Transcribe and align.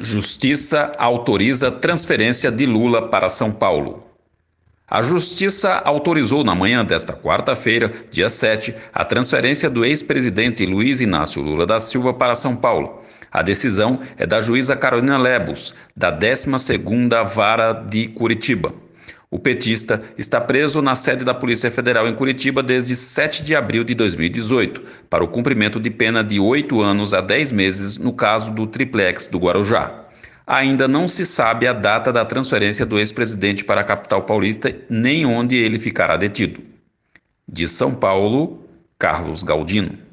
Justiça 0.00 0.92
autoriza 0.98 1.70
transferência 1.70 2.50
de 2.50 2.66
Lula 2.66 3.08
para 3.08 3.30
São 3.30 3.50
Paulo. 3.50 4.04
A 4.86 5.00
Justiça 5.00 5.72
autorizou 5.84 6.44
na 6.44 6.54
manhã 6.54 6.84
desta 6.84 7.14
quarta-feira, 7.14 7.90
dia 8.10 8.28
7, 8.28 8.74
a 8.92 9.04
transferência 9.04 9.70
do 9.70 9.84
ex-presidente 9.84 10.66
Luiz 10.66 11.00
Inácio 11.00 11.40
Lula 11.42 11.66
da 11.66 11.78
Silva 11.78 12.12
para 12.12 12.34
São 12.34 12.54
Paulo. 12.54 13.00
A 13.32 13.42
decisão 13.42 13.98
é 14.18 14.26
da 14.26 14.38
juíza 14.40 14.76
Carolina 14.76 15.16
Lebos, 15.16 15.74
da 15.96 16.16
12ª 16.16 17.24
Vara 17.24 17.72
de 17.72 18.08
Curitiba. 18.08 18.85
O 19.28 19.38
petista 19.40 20.02
está 20.16 20.40
preso 20.40 20.80
na 20.80 20.94
sede 20.94 21.24
da 21.24 21.34
Polícia 21.34 21.70
Federal 21.70 22.06
em 22.06 22.14
Curitiba 22.14 22.62
desde 22.62 22.94
7 22.94 23.42
de 23.42 23.56
abril 23.56 23.82
de 23.82 23.94
2018, 23.94 24.82
para 25.10 25.24
o 25.24 25.28
cumprimento 25.28 25.80
de 25.80 25.90
pena 25.90 26.22
de 26.22 26.38
oito 26.38 26.80
anos 26.80 27.12
a 27.12 27.20
dez 27.20 27.50
meses 27.50 27.98
no 27.98 28.12
caso 28.12 28.52
do 28.52 28.66
triplex 28.66 29.26
do 29.26 29.38
Guarujá. 29.38 30.04
Ainda 30.46 30.86
não 30.86 31.08
se 31.08 31.26
sabe 31.26 31.66
a 31.66 31.72
data 31.72 32.12
da 32.12 32.24
transferência 32.24 32.86
do 32.86 33.00
ex-presidente 33.00 33.64
para 33.64 33.80
a 33.80 33.84
capital 33.84 34.22
paulista, 34.22 34.72
nem 34.88 35.26
onde 35.26 35.56
ele 35.56 35.78
ficará 35.78 36.16
detido. 36.16 36.60
De 37.48 37.66
São 37.66 37.92
Paulo, 37.92 38.64
Carlos 38.96 39.42
Galdino. 39.42 40.05